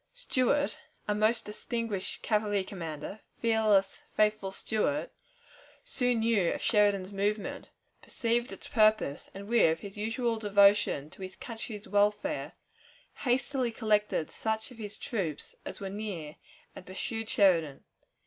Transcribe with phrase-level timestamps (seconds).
[0.15, 5.11] Stuart, our most distinguished cavalry commander fearless, faithful Stuart
[5.83, 7.69] soon knew of Sheridan's movement,
[8.01, 12.53] perceived its purpose, and, with his usual devotion to his country's welfare,
[13.17, 16.37] hastily collected such of his troops as were near,
[16.75, 17.83] and pursued Sheridan.